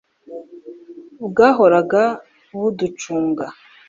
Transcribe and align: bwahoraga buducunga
bwahoraga 1.27 2.03
buducunga 2.59 3.45